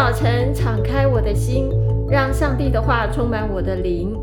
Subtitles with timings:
[0.00, 1.68] 早晨，敞开我的心，
[2.08, 4.18] 让上帝的话充满我的灵。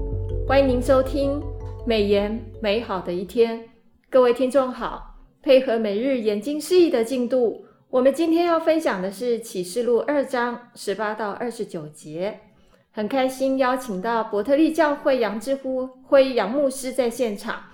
[0.47, 1.39] 欢迎您收听
[1.85, 3.63] 美言美好的一天，
[4.09, 5.19] 各位听众好。
[5.43, 12.39] 配合每日研经释义的进度，我们今天要分享的是启示录二章十八到二十九节。
[12.91, 17.65] 很开心邀请到伯特利教会杨之乎会杨牧师在现场，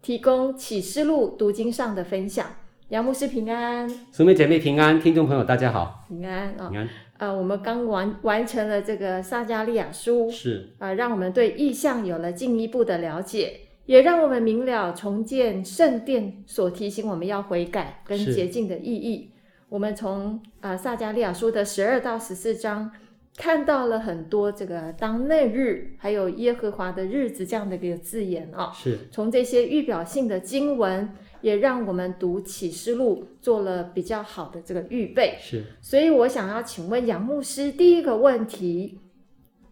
[0.00, 2.46] 提供启示录读经上的分享。
[2.88, 6.88] 杨牧师平安，姊妹姐妹平安，听众朋友大家好，平安啊，平安。
[7.18, 19.32] 呃，我们刚完完成了这个撒迦利亚书，是啊、呃，让我们对意象有了进一步的了解，也让我们明了重建圣殿所提醒我们要悔改跟洁净的意义。
[19.68, 22.90] 我们从啊、呃、撒迦利亚书的十二到十四章
[23.36, 31.10] 看到了很多这个当那日还有耶和华的日子这样的一个字眼啊，是从这些预表性的经文。
[31.40, 35.64] 也让我们读启示录做了比较好的这个预备，是。
[35.80, 38.98] 所以我想要请问杨牧师第一个问题：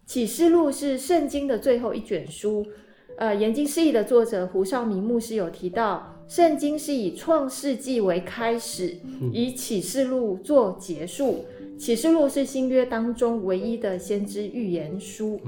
[0.05, 2.67] 启示录是圣经的最后一卷书，
[3.17, 8.97] 呃，研经释义的作者胡少明牧师有提到，圣经是以创世纪为开始，
[9.33, 11.45] 以启示录做结束。
[11.79, 15.39] 启示录是新约当中唯一的先知预言书，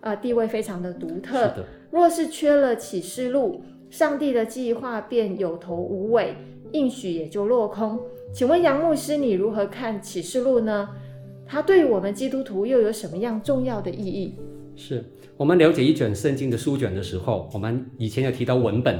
[0.00, 1.64] 呃，地位非常的独特。
[1.90, 6.34] 若是缺了启示录，上帝的计划便有头无尾，
[6.72, 7.98] 应许也就落空。
[8.32, 10.88] 请问杨牧师，你如何看启示录呢？
[11.46, 14.34] 它对我们基督徒又有什么样重要的意义？
[14.76, 15.02] 是
[15.36, 18.98] 我们了解一卷圣经的书卷的时候，我们以前有提到文本。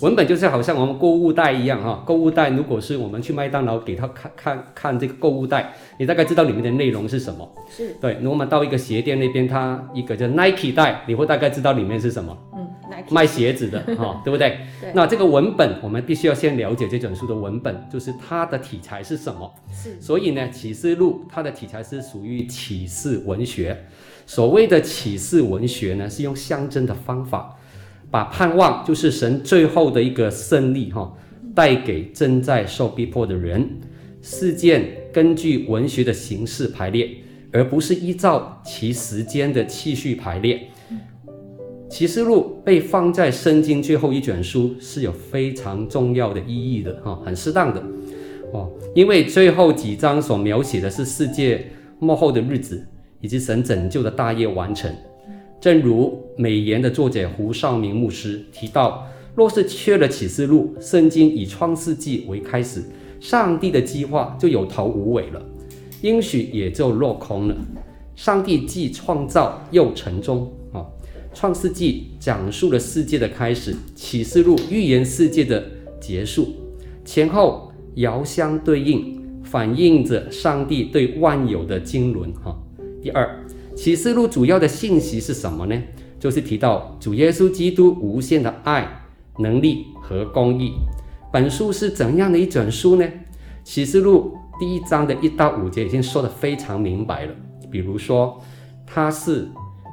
[0.00, 7.52] 文本就是好像我们购物袋一样哈，购物袋如果是我们去麦当劳给他看看看这个购物袋，你大概知道里面的内容是什么。
[7.68, 8.14] 是对。
[8.20, 12.38] 如果我们到一个鞋店那边，它一个叫 Nike 袋，你会大概知道里面是什么。
[12.54, 12.67] 嗯
[13.10, 14.60] 卖鞋子的 哈，对不对？
[14.80, 14.92] 对。
[14.94, 19.52] 那这个文本，我们必须要先了解这本书的文本，就是它的题材是什么。
[19.72, 20.00] 是。
[20.00, 23.86] 所以呢，启示录它的题材是属于启示文学。
[24.26, 27.56] 所谓的启示文学呢，是用象征的方法。
[28.10, 31.12] 把盼望，就是神最后的一个胜利，哈，
[31.54, 33.68] 带给正在受逼迫的人。
[34.22, 34.82] 事件
[35.12, 37.08] 根据文学的形式排列，
[37.52, 40.68] 而不是依照其时间的次序排列。
[41.90, 47.82] 启示录被放在圣经最后一卷书是有非常重要的意义的，哈，很适当的
[48.52, 51.66] 哦，因为最后几章所描写的是世界
[51.98, 52.86] 末后的日子，
[53.20, 54.94] 以及神拯救的大业完成。
[55.60, 62.82] 正如美言的作者胡绍明牧师提到，若是缺了启示录，圣经以创世纪为开始，
[63.18, 65.42] 上帝的计划就有头无尾了，
[66.02, 67.56] 应许也就落空了。
[68.14, 70.52] 上帝既创造又成终，
[71.34, 75.64] 创世纪讲述了世界的开始，启示录预言世界的
[76.00, 76.48] 结束，
[77.04, 82.56] 前后遥相对应，反映着上帝对万有的经纶哈。
[83.02, 83.44] 第二。
[83.76, 85.80] 启示录主要的信息是什么呢？
[86.18, 89.06] 就是提到主耶稣基督无限的爱、
[89.38, 90.72] 能力和公义。
[91.32, 93.08] 本书是怎样的一卷书呢？
[93.62, 97.32] 启示录第一章的一到五节已经说得非常明白了。
[97.70, 98.42] 比如说，
[98.84, 99.46] 它是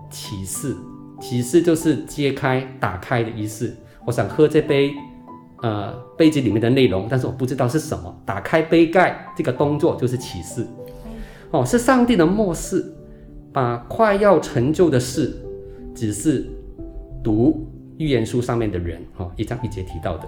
[0.10, 0.76] 启示，
[1.20, 3.76] 启示就是揭开、打开的意思。
[4.06, 4.94] 我想喝这杯，
[5.62, 8.16] 呃，杯子里面的内容，但是我不知道是什么。
[8.26, 10.66] 打开杯盖这个动作就是启示。
[11.52, 12.92] 哦，是上帝的默示。
[13.54, 15.34] 把快要成就的事，
[15.96, 16.46] 只是
[17.24, 17.66] 读
[17.98, 20.28] 预言书上面的人，哈，一章一节提到的，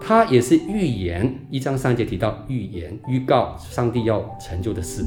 [0.00, 5.04] 他也是预言，一章三节提到预言，预告上帝要成就的事，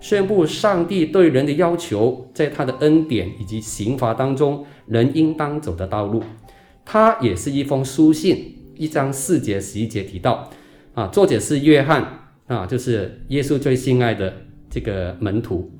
[0.00, 6.22] 宣布上帝对人的要求，在他的恩典以及刑罚当中，人应当走的道路。
[6.84, 10.50] 他也是一封书信，一章四节十一节提到，
[10.94, 14.32] 啊，作者是约翰，啊，就是耶稣最心爱的
[14.70, 15.70] 这个门徒。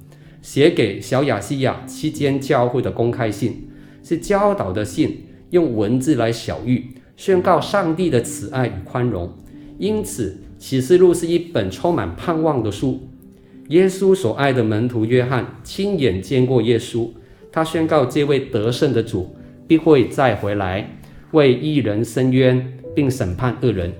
[0.42, 3.68] 写给小亚细亚期间教会的公开信，
[4.02, 6.84] 是教导的信，用文字来晓諭，
[7.16, 9.32] 宣告上帝的慈爱与宽容。
[9.78, 13.09] 因此，启示录是一本充满盼望的书。
[13.70, 17.08] 耶稣所爱的门徒约翰亲眼见过耶稣，
[17.50, 19.34] 他宣告这位得胜的主
[19.66, 20.98] 必会再回来，
[21.30, 23.92] 为义人伸冤，并审判恶人。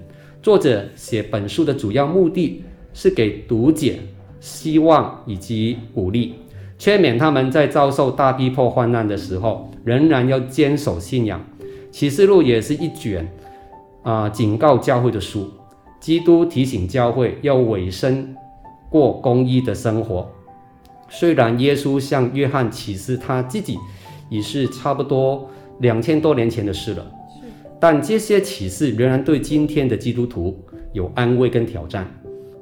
[0.43, 3.93] 作者写本书的主要目的是给读者。
[4.41, 6.33] 希望以及鼓励，
[6.79, 11.39] 劝勉他们在遭受大逼迫患难的时候，仍然要坚守信仰。
[11.91, 13.31] 启示录也是一卷
[14.03, 15.51] 啊、警告教会的书。
[16.01, 18.35] 基督提醒教会要委身
[18.91, 20.29] 过公义的生活。
[21.09, 23.79] 虽然耶稣向约翰启示他自己
[24.29, 25.49] 已是差不多
[25.79, 27.05] 两千多年前的事了，
[27.81, 30.57] 但这些启示仍然对今天的基督徒
[30.93, 32.07] 有安慰跟挑战。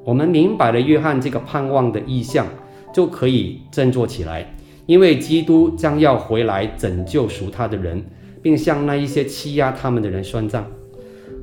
[0.04, 2.46] 我们明白了约翰这个盼望的意向，
[2.94, 4.50] 就可以振作起来，
[4.86, 8.02] 因为基督将要回来拯救属他的人，
[8.40, 10.66] 并向那一些欺压他们的人算账。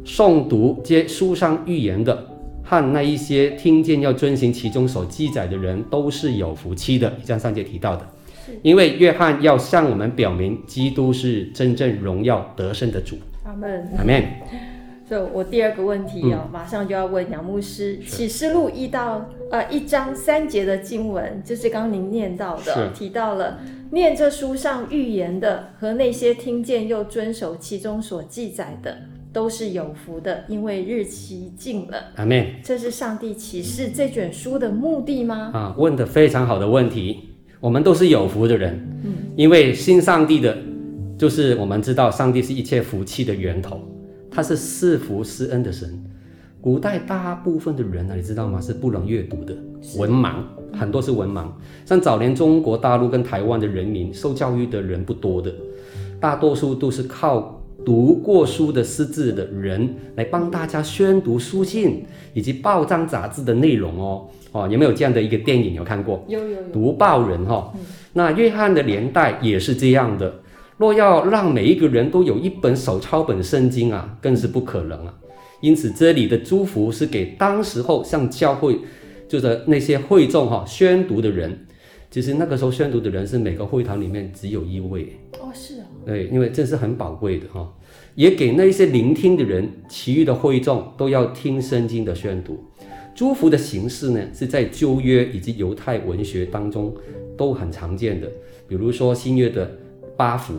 [0.04, 2.28] 诵读这书上预言的
[2.66, 7.14] 和那一些听见要遵行其中所记载的人，都是有福气的。
[7.24, 8.06] 像上节提到的，
[8.64, 13.16] 因为约翰要向我们表明，基督是真正荣耀得胜的主。
[13.46, 13.88] 阿门。
[13.98, 14.24] 阿门。
[15.08, 23.60] 所以我第二个问题哦，马上就要问杨牧师，《启示录》一到呃一章三节的经文，就是刚刚您念到的，提到了
[23.92, 28.98] 念这书上预言的和那些听见又遵守其中所记载的，
[29.36, 31.98] 都是有福的，因为日期近了。
[32.16, 32.56] 阿妹。
[32.64, 35.52] 这是上帝启示这卷书的目的吗？
[35.54, 37.32] 啊，问的非常好的问题。
[37.60, 40.58] 我们都是有福的人，嗯，因为信上帝的，
[41.18, 43.82] 就是我们知道上帝是一切福气的源头。
[44.32, 46.02] 他是赐福施恩的神。
[46.62, 48.62] 古代大部分的人呢，你知道吗？
[48.62, 49.54] 是不能阅读的，
[49.98, 50.36] 文盲，
[50.72, 51.48] 很多是文盲。
[51.86, 55.54] 像早年中国大陆跟台湾的人民，受教育的人不多的，
[56.22, 57.55] 大多数都是靠
[57.86, 62.04] 读过书的识字的人来帮大家宣读书信
[62.34, 64.28] 以及报章杂志的内容哦。
[64.52, 65.74] 哦，有没有这样的一个电影？
[65.74, 66.26] 有看过？
[66.28, 66.64] 有有有。
[66.74, 67.82] 读报人哈、哦嗯，
[68.14, 70.34] 那约翰的年代也是这样的。
[70.78, 75.14] 若要让每一个人都有一本手抄本圣经啊，更是不可能啊。
[75.62, 78.80] 因此，这里的祝福是给当时候向教会，
[79.28, 81.65] 就是那些会众哈、啊、宣读的人。
[82.16, 85.18] 其实那个时候宣读的人是每个会堂里面只有一位。
[85.34, 85.86] 哦，是啊。
[86.06, 87.68] 对，因为这是很宝贵的哈、啊。
[88.16, 92.64] 也给那一些聆听的人，其余的会众都要听圣经的宣读。
[93.14, 96.96] 祝福的形式呢，是在旧约以及犹太文学当中
[97.36, 98.32] 都很常见的，
[98.66, 99.70] 比如说新约的。
[100.18, 100.54] 八福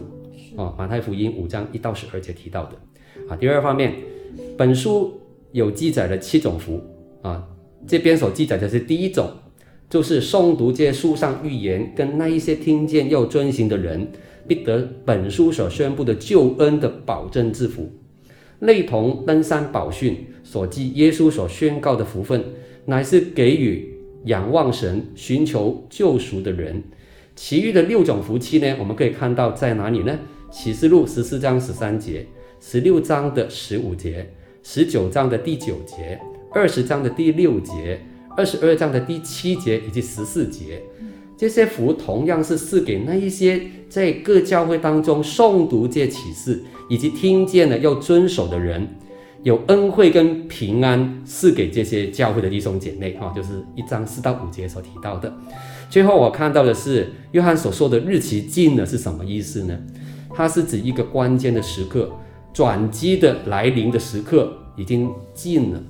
[0.59, 2.76] 啊，马太福音五章一到十二节提到的
[3.31, 3.35] 啊。
[3.35, 3.94] 第二方面，
[4.59, 5.19] 本书
[5.52, 6.79] 有记载了七种福
[7.23, 7.49] 啊。
[7.87, 9.31] 这边所记载的是第一种，
[9.88, 14.09] 就是诵读这书上预言跟那一些听见又遵行的人，
[14.47, 17.91] 必得本书所宣布的救恩的保证之福，
[18.61, 22.44] 类同登山宝训所记耶稣所宣告的福分，
[22.87, 23.94] 乃是给予
[24.25, 26.83] 仰望神、寻求救赎的人。
[27.37, 30.19] 其余的六种福气呢，我们可以看到在哪里呢？
[30.50, 32.27] 启示录十四章十三节，
[32.61, 34.27] 十六章的十五节，
[34.62, 36.19] 十九章的第九节，
[36.53, 38.00] 二十章的第六节，
[38.37, 40.83] 二十二章的第七节以及十四节。
[41.37, 48.88] 这些福同样是赐给那一些在各教会当中诵读这启示以及听见了要遵守的人，
[49.43, 53.12] 有恩惠跟平安赐给这些教会的弟兄姐妹。
[53.21, 55.31] 哈，就是一章四到五节所提到的。
[55.91, 59.79] 最后我看到的是约翰所说的日期近了是什么意思呢？
[60.35, 62.11] 它是指一个关键的时刻，
[62.55, 65.83] 转机的来临的时刻已经近了，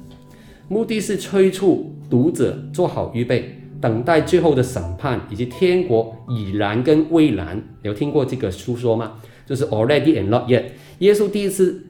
[0.68, 7.62] 目的是催促读者做好预备，等待最后的审判以及天国已然跟未然。
[7.82, 9.14] 有听过这个书说吗？
[9.46, 10.64] 就是 already and not yet。
[10.98, 11.86] 耶稣第一次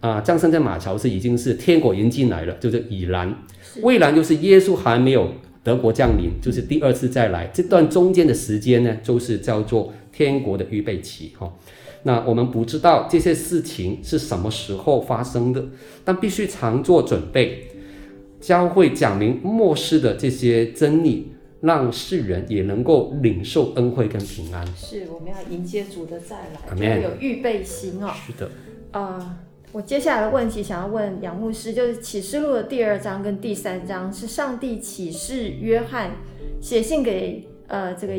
[0.00, 3.34] 啊降生在马槽时已经是天国已经进来了，就是已然，
[3.82, 5.28] 未然就是耶稣还没有。
[5.64, 11.50] 德国降临就是第二次再来，这段中间的时间呢，就是叫做天国的预备期哈。
[12.02, 15.64] 那我们不知道这些事情是什么时候发生的，
[16.04, 17.66] 但必须常做准备。
[18.44, 21.32] 教会讲明末世的这些真理，
[21.62, 24.66] 让世人也能够领受恩惠跟平安。
[24.76, 26.36] 是，我们要迎接主的再
[26.76, 28.12] 来，要有预备心哦。
[28.14, 28.50] 是的，
[28.90, 29.38] 啊、呃。
[29.72, 36.10] 我接下来的问题想要问杨牧师，就是启示录的第二章跟第三章是上帝启示约翰
[36.60, 38.12] 写信给呃这个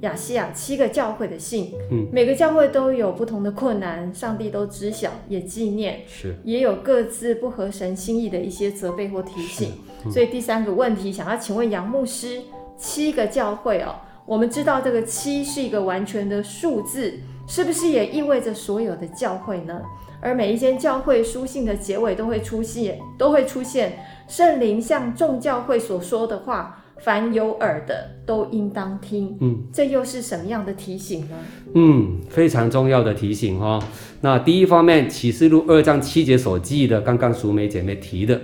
[0.00, 6.36] 亚细亚七个教会的信，嗯，每个教会都有不同的困难，上帝都知晓也纪念，是。
[6.44, 9.72] 也有各自不合神心意的一些责备或提醒，
[10.04, 12.42] 嗯，所以第三个问题想要请问杨牧师，
[12.76, 13.94] 七个教会哦，
[14.26, 17.14] 我们知道这个七是一个完全的数字，
[17.48, 19.80] 是不是也意味着所有的教会呢？
[20.20, 29.36] 而每一间教会书信的结尾都会出现，都会出现圣灵向众教会所说的话，凡有耳的都应当听。
[29.40, 31.36] 嗯，这又是什么样的提醒呢？
[31.74, 33.82] 嗯，非常重要的提醒哈、哦。
[34.20, 38.40] 那第一方面，启示录二章七节所记的，刚刚淑梅姐妹提的，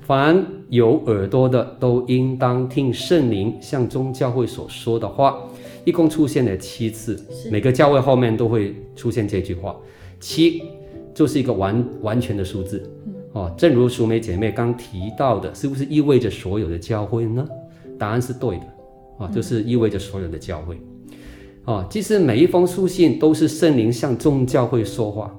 [0.00, 5.38] 凡有耳朵的都应当听圣灵向宗教会所说的话，
[5.84, 7.20] 一共出现了七次，
[7.50, 9.74] 每个教会后面都会出现这句话，
[10.20, 10.62] 七。
[11.14, 12.86] 就是一个完完全的数字，
[13.32, 17.42] 哦，正如淑梅姐妹刚提到的，是不是意味着所有的教会呢？
[17.98, 18.66] 答案是对的，
[19.18, 20.78] 啊，就是意味着所有的教会，
[21.64, 25.34] 啊，其实每一封书信都是圣灵向众教会说话，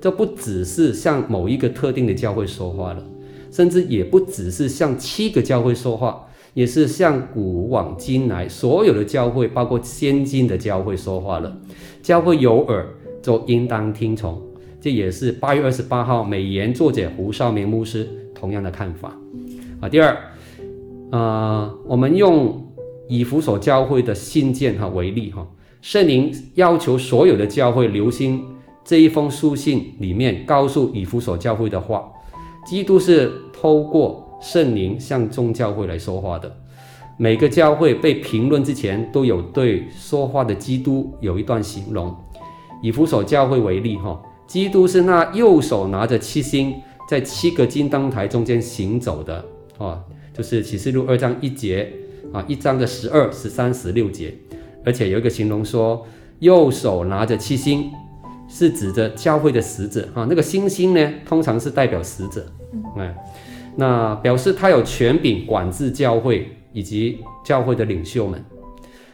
[0.00, 3.04] 这不只是向某一个特定的教会说话了，
[3.50, 11.56] 甚至也不只是向七个教会说话，也是向古往今来所有的教会，包括现今的教会说话了。
[12.02, 12.86] 教会有耳，
[13.22, 14.42] 就应当听从。
[14.80, 19.16] 这也是八月二十八号美言作者胡少明牧师同样的看法。
[19.80, 20.20] 啊，第二，啊、
[21.12, 22.72] 呃，我们用
[23.06, 25.46] 以弗所教会的信件哈为例哈，
[25.82, 28.42] 圣灵要求所有的教会留心
[28.82, 32.10] 这一封书信里面告诉以弗所教会的话。
[32.64, 36.50] 基督是透过圣灵向众教会来说话的。
[37.18, 42.16] 每个教会被评论之前，都有对说话的基督有一段形容。
[42.80, 44.18] 以弗所教会为例哈。
[44.46, 46.74] 基督是那右手拿着七星，
[47.06, 49.44] 在七个金灯台中间行走的，
[49.76, 50.00] 啊，
[50.32, 51.92] 就是启示录二章一节
[52.32, 54.34] 啊，一章的十二、十三、十六节，
[54.84, 56.06] 而且有一个形容说，
[56.38, 57.90] 右手拿着七星，
[58.48, 62.46] 是指着教会的使者啊，那个星星呢，通常是代表使者，
[62.96, 63.14] 哎，
[63.76, 68.42] 那表示他有权柄管制教会以及教会的领袖们。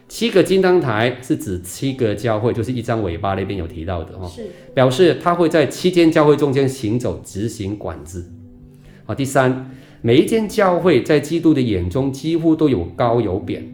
[0.06, 4.46] 七个金灯台是指七个教会，就是一张尾巴那边有提到的哈，是。
[4.72, 8.24] 表示他会在七间教会中间行走，执行管制。
[9.04, 13.68] 啊，第三，每一间教会在基督的眼中几乎都有高有贬，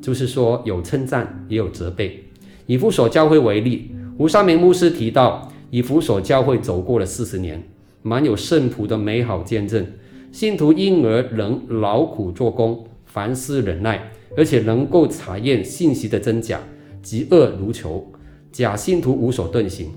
[0.00, 2.24] 就是说有称赞也有责备。
[2.66, 7.62] 以弗所教会为例，胡绍明牧师提到，以弗所教会走过了四十年，
[8.02, 9.86] 满有圣徒的美好见证，
[10.30, 14.10] 信徒因而能劳苦做工，凡事忍耐。
[14.34, 16.58] 而且能够查验信息的真假，
[17.04, 18.10] 嫉恶如仇，
[18.50, 19.90] 假信徒无所遁形，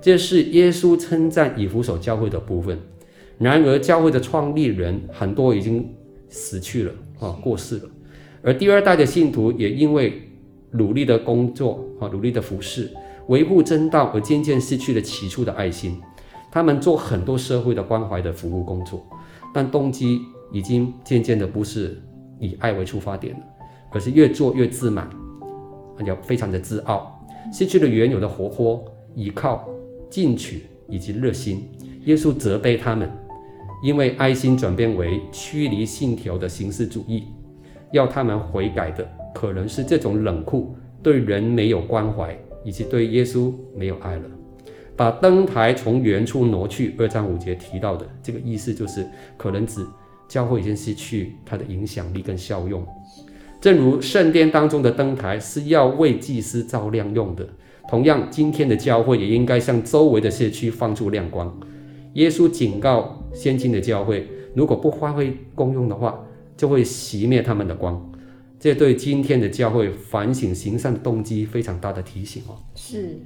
[0.00, 2.78] 这是耶稣称赞以弗所教会的部分。
[3.40, 5.88] 然而，教会的创立人很多已经
[6.28, 7.88] 死去了啊，过世了。
[8.42, 10.22] 而第二代的信徒也因为
[10.72, 12.90] 努力的工作啊，努力的服侍，
[13.28, 15.98] 维护真道，而渐渐失去了起初的爱心。
[16.52, 19.02] 他们做很多社会的关怀的服务工作，
[19.54, 20.20] 但动机
[20.52, 21.98] 已经渐渐的不是
[22.38, 23.40] 以爱为出发点了。
[23.90, 25.08] 可是越做越自满，
[26.04, 27.18] 也非常的自傲，
[27.50, 29.66] 失去了原有的活泼、依靠、
[30.10, 31.66] 进取以及热心。
[32.04, 33.10] 耶稣责备他们，
[33.82, 37.24] 因为爱心转变为驱离信条的形式主义，
[37.92, 44.22] 要他们悔改的可能是这种冷酷，对人没有关怀，以及对耶稣没有爱了。
[44.96, 49.06] 把灯台从原处挪去，二章五节提到的这个意思，就是
[49.38, 49.86] 可能指
[50.28, 52.86] 教会已经失去它的影响力跟效用。
[53.62, 57.48] 正如圣殿当中的灯台是要为祭司照亮用的，
[57.88, 61.58] 同样，今天的教会也应该向周围的社区放出亮光。
[62.14, 66.24] 耶稣警告先进的教会，如果不发挥功用的话，
[66.56, 68.10] 就会熄灭他们的光。
[68.58, 72.56] 这对今天的教会反省行善的动机非常大的提醒哦。
[72.74, 73.18] 是，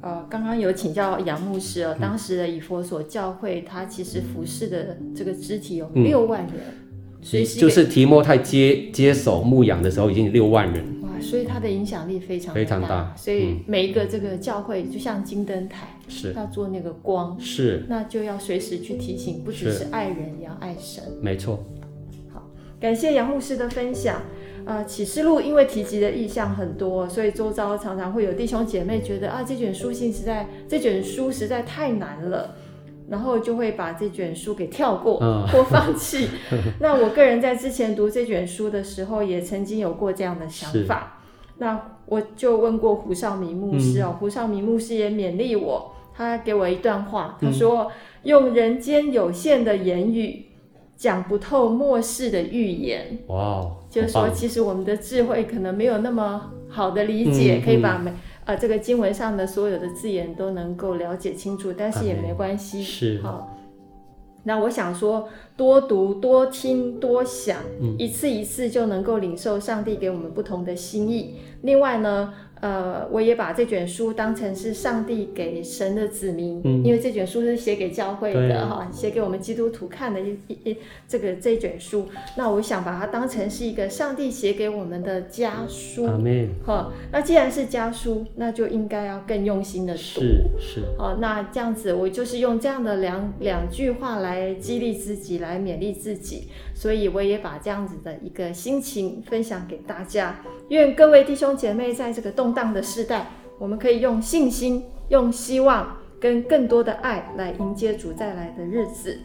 [0.00, 6.54] 呃，刚刚有请教杨牧师哦，当时的以佛所教会，他其实服侍的这个肢体有六万人。
[6.56, 6.84] 嗯
[7.20, 13.14] 所以就是提摩太接接手牧养的时候，已经六万人哇，所以它的影响力非常非常大。
[13.16, 21.02] 所以每一个这个教会就像金灯台，是要做那个光，是那就要随时去提醒，不只是爱人，也要爱神。
[21.20, 21.64] 没错。
[22.32, 24.22] 好，感谢杨牧师的分享。
[24.64, 32.54] 呃，启示录因为提及的意象很多，所以周遭常常会有弟兄姐妹觉得啊，这卷书信实在这卷书实在太难了。
[33.10, 35.18] 然后就会把这卷书给跳过
[35.52, 36.28] 或放弃。
[36.80, 41.20] 那我个人在之前读这卷书的时候，也曾经有过这样的想法。
[41.58, 47.90] 那我就问过胡少明牧师哦，胡少明牧师也勉励我，他给我一段话，他说
[48.22, 50.46] ：“用人间有限的言语，
[50.96, 58.12] 讲不透末世的预言。”哇，就是说，其实我们的智慧可能没有那么好的理解，可以把每。
[58.48, 62.82] 啊，这个经文上的所有的字眼都能够了解清楚，但是也没关系。
[62.82, 63.54] 是好，
[64.42, 65.28] 那我想说，
[65.58, 71.34] 多读、多听、多想，嗯，一次一次就能够领受上帝给我们不同的心意。
[71.62, 80.76] 另外呢，呃，我也把这卷书当成是上帝给神的子民，嗯、因为这卷书是写给教会的哈，写给我们基督徒看的一一一
[81.08, 82.06] 这个这卷书。
[82.36, 86.04] 那我想把它当成是一个上帝写给我们的家书。
[86.04, 86.48] 阿门。
[86.64, 89.98] 哈，那既然是家书，那就应该要更用心的读。
[89.98, 90.80] 是是。
[90.96, 96.48] 哦，那这样子，我就是用这样的两两句话来激励自己，来来勉励自己。
[96.74, 100.36] 所以我也把这样子的一个心情分享给大家。
[100.68, 103.26] 愿各位弟兄姐妹在这个动荡的时代，
[103.58, 109.18] 我们可以用信心、用希望跟更多的爱来迎接主再来的日子。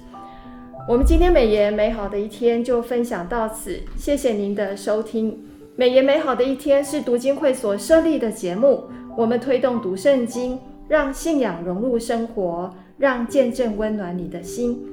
[0.88, 5.40] 我们今天美言美好的一天就分享到此，谢谢您的收听。
[5.76, 8.84] 美言美好的一天是读经会所设立的节目，
[9.18, 14.93] 我们推动读圣经，让信仰融入生活，让见证温暖你的心。